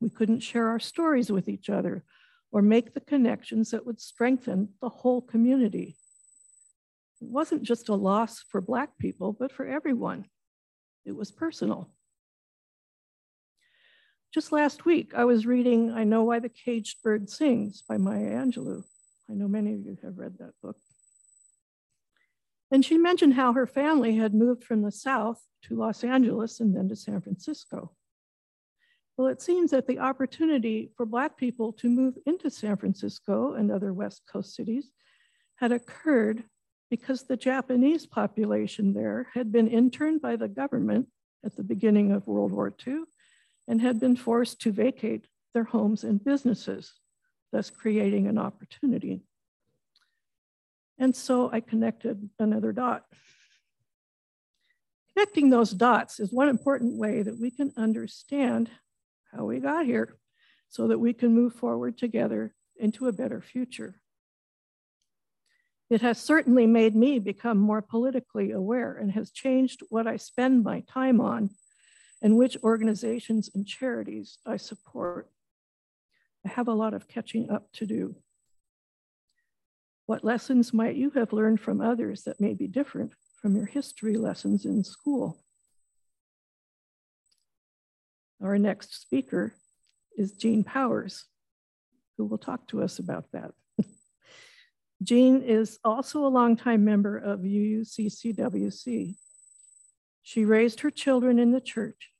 We 0.00 0.10
couldn't 0.10 0.40
share 0.40 0.68
our 0.68 0.78
stories 0.78 1.30
with 1.30 1.48
each 1.48 1.68
other 1.68 2.04
or 2.50 2.62
make 2.62 2.94
the 2.94 3.00
connections 3.00 3.70
that 3.70 3.84
would 3.84 4.00
strengthen 4.00 4.70
the 4.80 4.88
whole 4.88 5.20
community. 5.20 5.96
Wasn't 7.20 7.62
just 7.62 7.88
a 7.88 7.94
loss 7.94 8.44
for 8.48 8.60
Black 8.60 8.96
people, 8.98 9.32
but 9.32 9.52
for 9.52 9.66
everyone. 9.66 10.26
It 11.04 11.16
was 11.16 11.30
personal. 11.30 11.90
Just 14.32 14.52
last 14.52 14.84
week, 14.84 15.12
I 15.14 15.24
was 15.24 15.46
reading 15.46 15.90
I 15.90 16.04
Know 16.04 16.24
Why 16.24 16.38
the 16.38 16.50
Caged 16.50 17.02
Bird 17.02 17.30
Sings 17.30 17.82
by 17.88 17.96
Maya 17.96 18.30
Angelou. 18.30 18.84
I 19.30 19.34
know 19.34 19.48
many 19.48 19.74
of 19.74 19.80
you 19.80 19.96
have 20.02 20.18
read 20.18 20.38
that 20.38 20.52
book. 20.62 20.76
And 22.70 22.84
she 22.84 22.98
mentioned 22.98 23.34
how 23.34 23.54
her 23.54 23.66
family 23.66 24.16
had 24.16 24.34
moved 24.34 24.64
from 24.64 24.82
the 24.82 24.92
South 24.92 25.42
to 25.62 25.74
Los 25.74 26.04
Angeles 26.04 26.60
and 26.60 26.76
then 26.76 26.88
to 26.88 26.96
San 26.96 27.20
Francisco. 27.22 27.92
Well, 29.16 29.28
it 29.28 29.42
seems 29.42 29.70
that 29.72 29.86
the 29.86 29.98
opportunity 29.98 30.92
for 30.96 31.06
Black 31.06 31.36
people 31.36 31.72
to 31.74 31.88
move 31.88 32.14
into 32.26 32.50
San 32.50 32.76
Francisco 32.76 33.54
and 33.54 33.70
other 33.70 33.92
West 33.92 34.22
Coast 34.30 34.54
cities 34.54 34.90
had 35.56 35.72
occurred 35.72 36.44
because 36.90 37.22
the 37.22 37.36
Japanese 37.36 38.06
population 38.06 38.94
there 38.94 39.28
had 39.34 39.52
been 39.52 39.68
interned 39.68 40.20
by 40.20 40.36
the 40.36 40.48
government 40.48 41.08
at 41.44 41.56
the 41.56 41.62
beginning 41.62 42.12
of 42.12 42.26
World 42.26 42.52
War 42.52 42.72
II 42.86 43.02
and 43.66 43.80
had 43.80 44.00
been 44.00 44.16
forced 44.16 44.60
to 44.62 44.72
vacate 44.72 45.26
their 45.52 45.64
homes 45.64 46.04
and 46.04 46.22
businesses, 46.22 46.94
thus 47.52 47.70
creating 47.70 48.26
an 48.26 48.38
opportunity. 48.38 49.22
And 50.98 51.14
so 51.14 51.50
I 51.52 51.60
connected 51.60 52.28
another 52.38 52.72
dot. 52.72 53.04
Connecting 55.14 55.50
those 55.50 55.70
dots 55.70 56.20
is 56.20 56.32
one 56.32 56.48
important 56.48 56.96
way 56.96 57.22
that 57.22 57.38
we 57.38 57.50
can 57.50 57.72
understand 57.76 58.70
how 59.32 59.44
we 59.44 59.60
got 59.60 59.84
here 59.84 60.16
so 60.68 60.88
that 60.88 60.98
we 60.98 61.12
can 61.12 61.34
move 61.34 61.54
forward 61.54 61.98
together 61.98 62.54
into 62.76 63.08
a 63.08 63.12
better 63.12 63.40
future. 63.40 64.00
It 65.90 66.02
has 66.02 66.18
certainly 66.18 66.66
made 66.66 66.94
me 66.94 67.18
become 67.18 67.58
more 67.58 67.80
politically 67.80 68.50
aware 68.50 68.94
and 68.94 69.12
has 69.12 69.30
changed 69.30 69.82
what 69.88 70.06
I 70.06 70.16
spend 70.16 70.62
my 70.62 70.80
time 70.80 71.20
on 71.20 71.50
and 72.20 72.36
which 72.36 72.58
organizations 72.62 73.50
and 73.54 73.66
charities 73.66 74.38
I 74.44 74.58
support. 74.58 75.30
I 76.44 76.50
have 76.50 76.68
a 76.68 76.74
lot 76.74 76.92
of 76.92 77.08
catching 77.08 77.50
up 77.50 77.72
to 77.74 77.86
do. 77.86 78.16
What 80.06 80.24
lessons 80.24 80.72
might 80.74 80.96
you 80.96 81.10
have 81.10 81.32
learned 81.32 81.60
from 81.60 81.80
others 81.80 82.24
that 82.24 82.40
may 82.40 82.54
be 82.54 82.66
different 82.66 83.12
from 83.40 83.56
your 83.56 83.66
history 83.66 84.16
lessons 84.16 84.64
in 84.64 84.84
school? 84.84 85.38
Our 88.42 88.58
next 88.58 89.00
speaker 89.00 89.54
is 90.16 90.32
Jean 90.32 90.64
Powers, 90.64 91.24
who 92.16 92.24
will 92.24 92.38
talk 92.38 92.66
to 92.68 92.82
us 92.82 92.98
about 92.98 93.26
that. 93.32 93.52
Jean 95.02 95.42
is 95.42 95.78
also 95.84 96.24
a 96.24 96.28
longtime 96.28 96.84
member 96.84 97.16
of 97.16 97.40
UUCCWC, 97.40 99.16
she 100.28 100.44
raised 100.44 100.80
her 100.80 100.90
children 100.90 101.38
in 101.38 101.52
the 101.52 101.60
church 101.60 102.12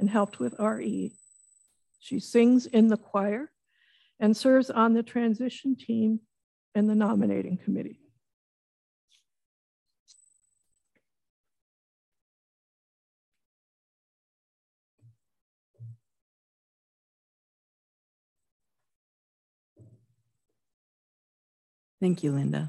and 0.00 0.10
helped 0.10 0.40
with 0.40 0.58
RE. 0.58 1.12
She 2.00 2.18
sings 2.18 2.66
in 2.66 2.88
the 2.88 2.96
choir 2.96 3.52
and 4.18 4.36
serves 4.36 4.68
on 4.68 4.94
the 4.94 5.04
transition 5.04 5.76
team 5.76 6.18
and 6.74 6.90
the 6.90 6.96
nominating 6.96 7.58
committee. 7.58 8.01
Thank 22.02 22.24
you, 22.24 22.32
Linda. 22.32 22.68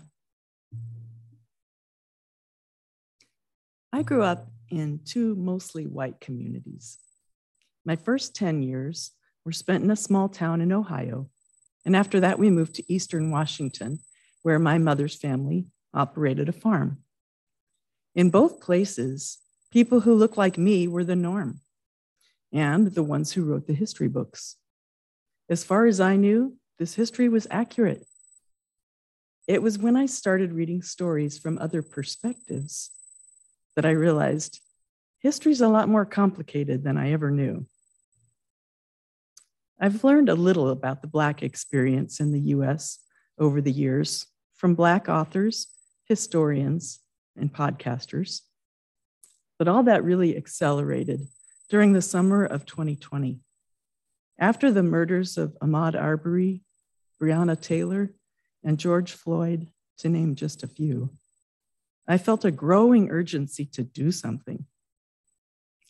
I 3.91 4.03
grew 4.03 4.21
up 4.21 4.51
in 4.69 4.99
two 5.05 5.33
mostly 5.33 5.87
white 5.87 6.21
communities. 6.21 6.99
My 7.83 7.95
first 7.95 8.35
10 8.35 8.61
years 8.61 9.09
were 9.43 9.51
spent 9.51 9.83
in 9.83 9.89
a 9.89 9.95
small 9.95 10.29
town 10.29 10.61
in 10.61 10.71
Ohio. 10.71 11.31
And 11.83 11.95
after 11.95 12.19
that, 12.19 12.37
we 12.37 12.51
moved 12.51 12.75
to 12.75 12.93
Eastern 12.93 13.31
Washington, 13.31 14.01
where 14.43 14.59
my 14.59 14.77
mother's 14.77 15.15
family 15.15 15.65
operated 15.95 16.47
a 16.47 16.51
farm. 16.53 16.99
In 18.13 18.29
both 18.29 18.61
places, 18.61 19.39
people 19.71 20.01
who 20.01 20.13
looked 20.13 20.37
like 20.37 20.59
me 20.59 20.87
were 20.87 21.03
the 21.03 21.15
norm 21.15 21.61
and 22.51 22.93
the 22.93 23.01
ones 23.01 23.31
who 23.31 23.45
wrote 23.45 23.65
the 23.65 23.73
history 23.73 24.07
books. 24.07 24.57
As 25.49 25.63
far 25.63 25.87
as 25.87 25.99
I 25.99 26.17
knew, 26.17 26.55
this 26.77 26.93
history 26.93 27.29
was 27.29 27.47
accurate. 27.49 28.05
It 29.47 29.61
was 29.61 29.77
when 29.77 29.97
I 29.97 30.05
started 30.05 30.53
reading 30.53 30.81
stories 30.81 31.37
from 31.37 31.57
other 31.57 31.81
perspectives 31.81 32.91
that 33.75 33.85
I 33.85 33.91
realized 33.91 34.61
history's 35.19 35.61
a 35.61 35.67
lot 35.67 35.89
more 35.89 36.05
complicated 36.05 36.83
than 36.83 36.97
I 36.97 37.11
ever 37.11 37.29
knew. 37.29 37.65
I've 39.79 40.03
learned 40.03 40.29
a 40.29 40.35
little 40.35 40.69
about 40.69 41.01
the 41.01 41.07
Black 41.07 41.43
experience 41.43 42.21
in 42.21 42.31
the 42.31 42.39
US 42.55 42.99
over 43.37 43.59
the 43.59 43.71
years 43.71 44.27
from 44.55 44.75
Black 44.75 45.09
authors, 45.09 45.67
historians, 46.05 46.99
and 47.35 47.53
podcasters. 47.53 48.41
But 49.59 49.67
all 49.67 49.83
that 49.83 50.05
really 50.05 50.37
accelerated 50.37 51.27
during 51.69 51.91
the 51.91 52.01
summer 52.01 52.45
of 52.45 52.65
2020. 52.65 53.39
After 54.39 54.71
the 54.71 54.83
murders 54.83 55.37
of 55.37 55.57
Ahmaud 55.61 55.99
Arbery, 55.99 56.61
Breonna 57.21 57.59
Taylor, 57.59 58.13
and 58.63 58.79
George 58.79 59.11
Floyd, 59.11 59.67
to 59.99 60.09
name 60.09 60.35
just 60.35 60.63
a 60.63 60.67
few, 60.67 61.11
I 62.07 62.17
felt 62.17 62.45
a 62.45 62.51
growing 62.51 63.09
urgency 63.09 63.65
to 63.65 63.83
do 63.83 64.11
something. 64.11 64.65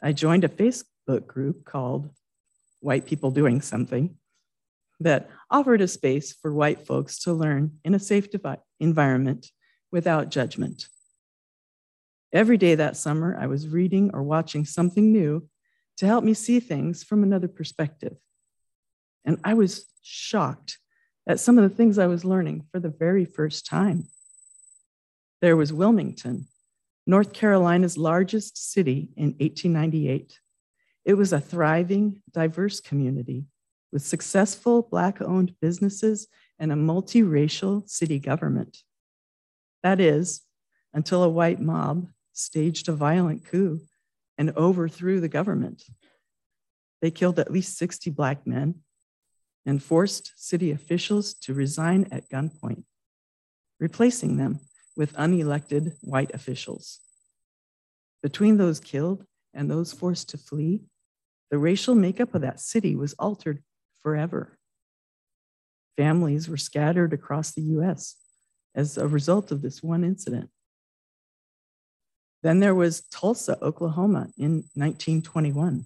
I 0.02 0.12
joined 0.12 0.44
a 0.44 0.50
Facebook 0.50 1.26
group 1.26 1.66
called 1.66 2.10
White 2.82 3.06
People 3.06 3.32
Doing 3.32 3.62
Something 3.62 4.18
that 5.00 5.30
offered 5.50 5.82
a 5.82 5.88
space 5.88 6.34
for 6.34 6.54
white 6.54 6.86
folks 6.86 7.20
to 7.20 7.34
learn 7.34 7.80
in 7.84 7.96
a 7.96 8.00
safe 8.00 8.28
environment 8.80 9.52
without 9.92 10.30
judgment. 10.30 10.88
Every 12.32 12.58
day 12.58 12.76
that 12.76 12.98
summer, 12.98 13.38
I 13.40 13.48
was 13.48 13.68
reading 13.68 14.12
or 14.14 14.24
watching 14.24 14.66
something 14.66 15.12
new 15.12 15.48
to 15.98 16.06
help 16.06 16.24
me 16.24 16.34
see 16.34 16.60
things 16.60 17.04
from 17.04 17.24
another 17.24 17.48
perspective. 17.48 18.18
And 19.26 19.40
I 19.44 19.54
was 19.54 19.86
shocked 20.02 20.80
at 21.28 21.40
some 21.40 21.58
of 21.58 21.70
the 21.70 21.76
things 21.76 21.98
I 21.98 22.08
was 22.08 22.26
learning 22.26 22.66
for 22.72 22.80
the 22.80 22.90
very 22.90 23.26
first 23.26 23.66
time. 23.66 24.08
There 25.42 25.56
was 25.56 25.74
Wilmington, 25.74 26.48
North 27.06 27.34
Carolina's 27.34 27.98
largest 27.98 28.72
city 28.72 29.10
in 29.16 29.36
1898. 29.40 30.40
It 31.06 31.16
was 31.16 31.34
a 31.34 31.40
thriving, 31.40 32.22
diverse 32.32 32.80
community 32.80 33.46
with 33.92 34.02
successful 34.02 34.82
Black 34.90 35.22
owned 35.22 35.54
businesses 35.62 36.28
and 36.60 36.72
a 36.72 36.76
multiracial 36.76 37.88
city 37.90 38.20
government. 38.20 38.80
That 39.84 40.00
is, 40.00 40.42
until 40.94 41.24
a 41.24 41.30
white 41.30 41.60
mob 41.60 42.08
staged 42.32 42.88
a 42.90 42.94
violent 42.94 43.46
coup 43.46 43.82
and 44.38 44.52
overthrew 44.58 45.20
the 45.20 45.28
government. 45.28 45.84
They 47.02 47.12
killed 47.12 47.38
at 47.38 47.52
least 47.52 47.78
60 47.78 48.10
Black 48.12 48.48
men 48.48 48.76
and 49.66 49.82
forced 49.82 50.34
city 50.36 50.72
officials 50.72 51.34
to 51.34 51.54
resign 51.54 52.08
at 52.12 52.30
gunpoint, 52.30 52.84
replacing 53.80 54.38
them 54.38 54.60
with 54.96 55.14
unelected 55.14 55.94
white 56.02 56.34
officials. 56.34 57.00
Between 58.22 58.58
those 58.58 58.80
killed 58.80 59.26
and 59.54 59.70
those 59.70 59.94
forced 59.94 60.30
to 60.30 60.38
flee, 60.38 60.82
the 61.52 61.58
racial 61.58 61.96
makeup 61.96 62.34
of 62.34 62.42
that 62.42 62.60
city 62.60 62.96
was 62.96 63.14
altered 63.14 63.64
forever. 64.02 64.58
Families 65.98 66.50
were 66.50 66.58
scattered 66.58 67.14
across 67.14 67.52
the 67.52 67.62
US 67.62 68.16
as 68.76 68.98
a 68.98 69.08
result 69.08 69.52
of 69.52 69.62
this 69.62 69.84
one 69.84 70.04
incident. 70.04 70.50
Then 72.42 72.60
there 72.60 72.76
was 72.76 73.02
Tulsa, 73.12 73.58
Oklahoma 73.62 74.30
in 74.38 74.66
1921. 74.74 75.86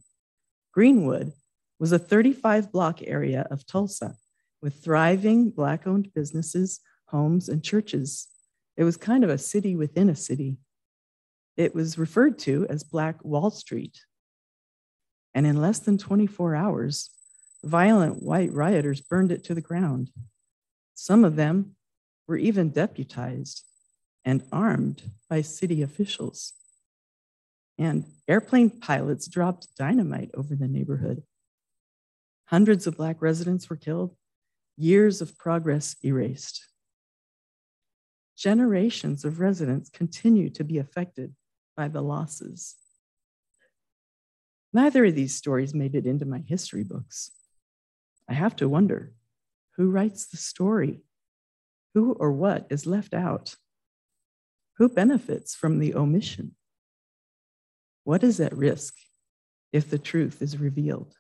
Greenwood 0.74 1.34
was 1.80 1.92
a 1.92 2.00
35 2.00 2.72
block 2.72 3.00
area 3.04 3.48
of 3.52 3.66
Tulsa 3.66 4.16
with 4.62 4.84
thriving 4.84 5.50
Black 5.50 5.86
owned 5.86 6.14
businesses, 6.14 6.80
homes, 7.06 7.50
and 7.50 7.64
churches. 7.64 8.28
It 8.76 8.84
was 8.84 8.98
kind 8.98 9.24
of 9.24 9.30
a 9.30 9.38
city 9.38 9.76
within 9.76 10.10
a 10.10 10.16
city. 10.16 10.58
It 11.56 11.74
was 11.74 11.98
referred 11.98 12.40
to 12.40 12.68
as 12.70 12.84
Black 12.84 13.24
Wall 13.24 13.50
Street. 13.50 14.02
And 15.34 15.46
in 15.46 15.62
less 15.62 15.80
than 15.80 15.98
24 15.98 16.56
hours, 16.56 17.10
violent 17.64 18.24
white 18.24 18.52
rioters 18.54 19.02
burned 19.02 19.32
it 19.32 19.44
to 19.46 19.54
the 19.54 19.62
ground. 19.62 20.12
Some 20.96 21.24
of 21.24 21.36
them 21.36 21.76
were 22.28 22.38
even 22.38 22.70
deputized 22.70 23.64
and 24.26 24.44
armed 24.52 25.04
by 25.30 25.42
city 25.42 25.82
officials. 25.82 26.54
And 27.78 28.06
airplane 28.28 28.70
pilots 28.70 29.28
dropped 29.28 29.76
dynamite 29.78 30.32
over 30.34 30.56
the 30.56 30.68
neighborhood. 30.68 31.24
Hundreds 32.48 32.88
of 32.88 32.96
Black 32.96 33.22
residents 33.22 33.70
were 33.70 33.76
killed, 33.76 34.16
years 34.78 35.22
of 35.22 35.38
progress 35.38 35.98
erased. 36.04 36.66
Generations 38.38 39.26
of 39.26 39.40
residents 39.40 39.90
continue 39.90 40.50
to 40.52 40.64
be 40.64 40.78
affected 40.78 41.36
by 41.76 41.90
the 41.90 42.02
losses. 42.02 42.76
Neither 44.72 45.06
of 45.06 45.16
these 45.16 45.36
stories 45.36 45.74
made 45.74 45.94
it 45.94 46.06
into 46.06 46.26
my 46.26 46.40
history 46.40 46.84
books. 46.84 47.32
I 48.30 48.34
have 48.34 48.56
to 48.58 48.70
wonder 48.70 49.14
who 49.76 49.90
writes 49.90 50.28
the 50.28 50.38
story? 50.38 51.02
Who 51.94 52.14
or 52.14 52.32
what 52.32 52.68
is 52.70 52.86
left 52.86 53.14
out? 53.14 53.56
Who 54.78 54.88
benefits 54.88 55.54
from 55.54 55.80
the 55.80 55.96
omission? 55.96 56.56
What 58.04 58.24
is 58.24 58.40
at 58.40 58.56
risk 58.56 58.96
if 59.74 59.90
the 59.90 60.00
truth 60.00 60.42
is 60.42 60.58
revealed? 60.58 61.16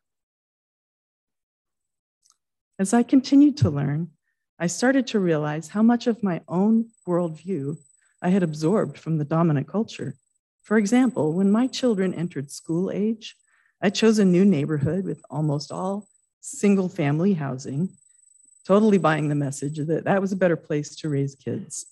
As 2.79 2.93
I 2.93 3.01
continued 3.01 3.57
to 3.57 3.71
learn, 3.71 4.11
I 4.59 4.67
started 4.67 5.07
to 5.07 5.19
realize 5.19 5.69
how 5.69 5.81
much 5.81 6.05
of 6.05 6.21
my 6.21 6.41
own 6.47 6.89
worldview 7.07 7.77
I 8.21 8.29
had 8.29 8.43
absorbed 8.43 8.99
from 8.99 9.17
the 9.17 9.25
dominant 9.25 9.67
culture. 9.67 10.13
For 10.61 10.77
example, 10.77 11.33
when 11.33 11.51
my 11.51 11.65
children 11.65 12.13
entered 12.13 12.51
school 12.51 12.91
age, 12.91 13.35
I 13.81 13.89
chose 13.89 14.19
a 14.19 14.25
new 14.25 14.45
neighborhood 14.45 15.05
with 15.05 15.23
almost 15.29 15.71
all 15.71 16.07
single 16.41 16.87
family 16.87 17.33
housing, 17.33 17.89
totally 18.63 18.99
buying 18.99 19.29
the 19.29 19.35
message 19.35 19.77
that 19.77 20.03
that 20.05 20.21
was 20.21 20.31
a 20.31 20.37
better 20.37 20.55
place 20.55 20.95
to 20.97 21.09
raise 21.09 21.33
kids. 21.33 21.87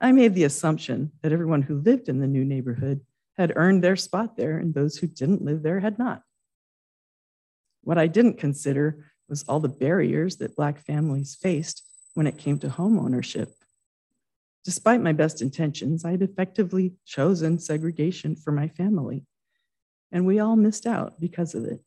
I 0.00 0.10
made 0.10 0.34
the 0.34 0.44
assumption 0.44 1.12
that 1.22 1.32
everyone 1.32 1.62
who 1.62 1.78
lived 1.78 2.08
in 2.08 2.18
the 2.18 2.26
new 2.26 2.44
neighborhood 2.44 3.02
had 3.36 3.52
earned 3.54 3.84
their 3.84 3.96
spot 3.96 4.36
there 4.36 4.58
and 4.58 4.74
those 4.74 4.96
who 4.96 5.06
didn't 5.06 5.44
live 5.44 5.62
there 5.62 5.78
had 5.78 5.96
not. 5.96 6.22
What 7.82 7.98
I 7.98 8.08
didn't 8.08 8.38
consider 8.38 9.11
was 9.32 9.44
all 9.48 9.60
the 9.60 9.68
barriers 9.68 10.36
that 10.36 10.54
Black 10.54 10.78
families 10.78 11.34
faced 11.40 11.82
when 12.12 12.26
it 12.26 12.36
came 12.36 12.58
to 12.58 12.68
home 12.68 12.98
ownership. 12.98 13.48
Despite 14.62 15.00
my 15.00 15.14
best 15.14 15.40
intentions, 15.40 16.04
I 16.04 16.10
had 16.10 16.20
effectively 16.20 16.96
chosen 17.06 17.58
segregation 17.58 18.36
for 18.36 18.52
my 18.52 18.68
family, 18.68 19.24
and 20.12 20.26
we 20.26 20.38
all 20.38 20.54
missed 20.54 20.86
out 20.86 21.18
because 21.18 21.54
of 21.54 21.64
it. 21.64 21.80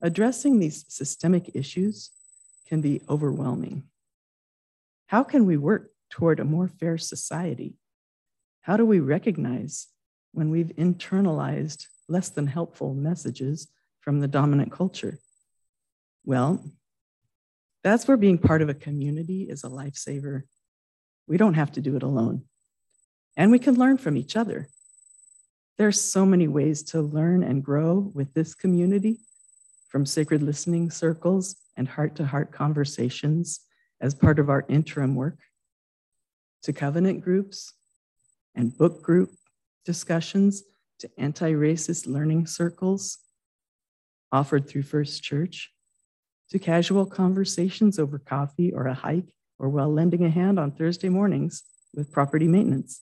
Addressing 0.00 0.60
these 0.60 0.86
systemic 0.88 1.50
issues 1.54 2.10
can 2.66 2.80
be 2.80 3.02
overwhelming. 3.10 3.82
How 5.08 5.24
can 5.24 5.44
we 5.44 5.58
work 5.58 5.90
toward 6.08 6.40
a 6.40 6.44
more 6.44 6.68
fair 6.68 6.96
society? 6.96 7.76
How 8.62 8.78
do 8.78 8.86
we 8.86 8.98
recognize 8.98 9.88
when 10.32 10.48
we've 10.48 10.72
internalized 10.78 11.88
less 12.08 12.30
than 12.30 12.46
helpful 12.46 12.94
messages 12.94 13.68
from 14.06 14.20
the 14.20 14.28
dominant 14.28 14.70
culture? 14.70 15.18
Well, 16.24 16.64
that's 17.82 18.06
where 18.06 18.16
being 18.16 18.38
part 18.38 18.62
of 18.62 18.68
a 18.68 18.74
community 18.74 19.48
is 19.50 19.64
a 19.64 19.68
lifesaver. 19.68 20.42
We 21.26 21.36
don't 21.36 21.54
have 21.54 21.72
to 21.72 21.80
do 21.80 21.96
it 21.96 22.04
alone. 22.04 22.44
And 23.36 23.50
we 23.50 23.58
can 23.58 23.74
learn 23.74 23.98
from 23.98 24.16
each 24.16 24.36
other. 24.36 24.68
There's 25.76 26.00
so 26.00 26.24
many 26.24 26.46
ways 26.46 26.84
to 26.84 27.02
learn 27.02 27.42
and 27.42 27.64
grow 27.64 28.12
with 28.14 28.32
this 28.32 28.54
community 28.54 29.18
from 29.88 30.06
sacred 30.06 30.40
listening 30.40 30.88
circles 30.88 31.56
and 31.76 31.88
heart 31.88 32.14
to 32.16 32.26
heart 32.26 32.52
conversations 32.52 33.60
as 34.00 34.14
part 34.14 34.38
of 34.38 34.48
our 34.48 34.64
interim 34.68 35.16
work, 35.16 35.38
to 36.62 36.72
covenant 36.72 37.22
groups 37.22 37.72
and 38.54 38.76
book 38.78 39.02
group 39.02 39.30
discussions, 39.84 40.62
to 41.00 41.10
anti 41.18 41.52
racist 41.52 42.06
learning 42.06 42.46
circles 42.46 43.18
offered 44.36 44.68
through 44.68 44.82
First 44.82 45.22
Church, 45.22 45.72
to 46.50 46.58
casual 46.58 47.06
conversations 47.06 47.98
over 47.98 48.18
coffee 48.18 48.70
or 48.72 48.86
a 48.86 48.94
hike 48.94 49.30
or 49.58 49.68
while 49.68 49.92
lending 49.92 50.24
a 50.24 50.30
hand 50.30 50.60
on 50.60 50.70
Thursday 50.70 51.08
mornings 51.08 51.62
with 51.94 52.12
property 52.12 52.46
maintenance, 52.46 53.00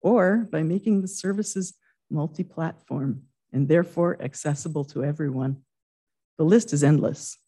or 0.00 0.48
by 0.52 0.62
making 0.62 1.02
the 1.02 1.08
services 1.08 1.74
multi 2.08 2.44
platform 2.44 3.22
and 3.52 3.68
therefore 3.68 4.16
accessible 4.22 4.84
to 4.84 5.04
everyone 5.04 5.56
the 6.36 6.44
list 6.44 6.72
is 6.72 6.82
endless. 6.82 7.38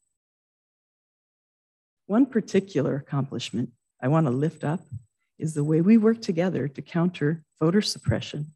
One 2.06 2.26
particular 2.26 2.94
accomplishment 2.96 3.70
I 4.00 4.08
want 4.08 4.26
to 4.26 4.30
lift 4.30 4.62
up 4.62 4.80
is 5.38 5.54
the 5.54 5.64
way 5.64 5.80
we 5.80 5.96
work 5.96 6.22
together 6.22 6.68
to 6.68 6.82
counter 6.82 7.42
voter 7.60 7.82
suppression. 7.82 8.52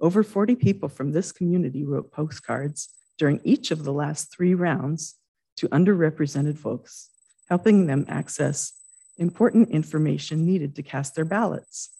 Over 0.00 0.22
40 0.22 0.56
people 0.56 0.88
from 0.88 1.12
this 1.12 1.30
community 1.32 1.84
wrote 1.84 2.10
postcards 2.10 2.88
during 3.18 3.40
each 3.44 3.70
of 3.70 3.84
the 3.84 3.92
last 3.92 4.32
three 4.34 4.54
rounds 4.54 5.14
to 5.56 5.68
underrepresented 5.68 6.58
folks, 6.58 7.08
helping 7.48 7.86
them 7.86 8.04
access 8.08 8.72
important 9.18 9.70
information 9.70 10.44
needed 10.44 10.76
to 10.76 10.82
cast 10.82 11.14
their 11.14 11.24
ballots. 11.24 11.90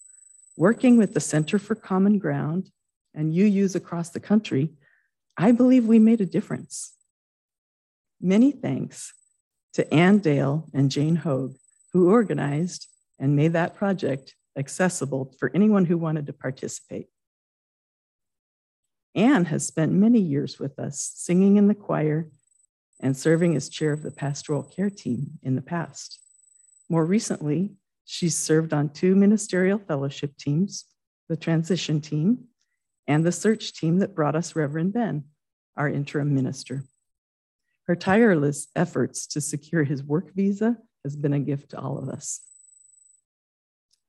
Working 0.57 0.97
with 0.97 1.15
the 1.15 1.21
Center 1.21 1.59
for 1.59 1.75
Common 1.75 2.19
Ground 2.19 2.71
and 3.15 3.35
UUs 3.35 3.75
across 3.75 4.11
the 4.11 4.21
country, 4.21 4.73
I 5.37 5.53
believe 5.53 5.87
we 5.87 5.99
made 5.99 6.21
a 6.21 6.27
difference. 6.27 6.95
Many 8.21 8.53
thanks 8.53 9.13
to 9.75 9.93
Ann 9.93 10.19
Dale 10.19 10.67
and 10.73 10.91
Jane 10.91 11.17
Hogue, 11.17 11.57
who 11.93 12.11
organized 12.11 12.87
and 13.19 13.37
made 13.37 13.53
that 13.53 13.75
project 13.75 14.35
accessible 14.57 15.35
for 15.39 15.51
anyone 15.55 15.85
who 15.85 15.99
wanted 15.99 16.27
to 16.27 16.33
participate. 16.33 17.09
Anne 19.17 19.47
has 19.47 19.67
spent 19.67 19.93
many 19.93 20.21
years 20.21 20.59
with 20.59 20.79
us 20.79 21.11
singing 21.15 21.57
in 21.57 21.69
the 21.69 21.75
choir 21.75 22.29
and 23.01 23.17
serving 23.17 23.57
as 23.57 23.71
chair 23.71 23.93
of 23.93 24.03
the 24.03 24.11
pastoral 24.11 24.63
care 24.63 24.91
team 24.91 25.39
in 25.43 25.57
the 25.57 25.63
past. 25.63 26.21
More 26.91 27.05
recently, 27.05 27.73
she's 28.05 28.37
served 28.37 28.75
on 28.75 28.91
two 28.91 29.17
ministerial 29.17 29.79
fellowship 29.79 30.37
teams, 30.37 30.85
the 31.29 31.37
transition 31.37 32.01
team 32.01 32.45
and 33.09 33.25
the 33.25 33.33
search 33.33 33.73
team 33.73 33.99
that 34.01 34.15
brought 34.15 34.37
us 34.37 34.55
Reverend 34.55 34.93
Ben, 34.93 35.25
our 35.77 35.89
interim 35.89 36.35
minister. 36.35 36.85
Her 37.87 37.97
tireless 37.97 38.69
efforts 38.77 39.27
to 39.29 39.41
secure 39.41 39.85
his 39.85 40.03
work 40.03 40.35
visa 40.35 40.77
has 41.05 41.17
been 41.17 41.33
a 41.33 41.41
gift 41.41 41.71
to 41.71 41.79
all 41.79 41.99
of 41.99 42.09
us. 42.09 42.41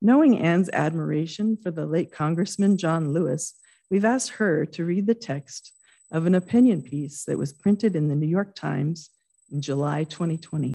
Knowing 0.02 0.38
Anne's 0.38 0.70
admiration 0.74 1.58
for 1.62 1.72
the 1.72 1.86
late 1.86 2.12
Congressman 2.12 2.78
John 2.78 3.14
Lewis, 3.14 3.54
we've 3.90 4.06
asked 4.06 4.32
her 4.32 4.66
to 4.66 4.86
read 4.86 5.08
the 5.08 5.16
text 5.16 5.74
of 6.12 6.26
an 6.26 6.36
opinion 6.36 6.82
piece 6.82 7.26
that 7.26 7.38
was 7.38 7.54
printed 7.54 7.96
in 7.96 8.08
the 8.08 8.16
New 8.16 8.28
York 8.28 8.56
Times 8.56 9.10
in 9.52 9.62
July 9.62 10.04
2020. 10.04 10.66